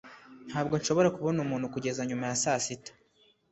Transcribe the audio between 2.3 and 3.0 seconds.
sasita.